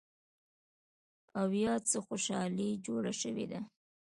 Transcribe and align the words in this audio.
او 1.39 1.47
يا 1.63 1.73
څه 1.89 1.97
خوشحالي 2.05 2.69
جوړه 2.85 3.13
شوې 3.21 3.45
ده 3.51 3.59